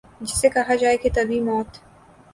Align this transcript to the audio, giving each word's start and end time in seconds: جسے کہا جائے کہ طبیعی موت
جسے 0.21 0.49
کہا 0.49 0.75
جائے 0.75 0.97
کہ 0.97 1.09
طبیعی 1.15 1.39
موت 1.41 1.71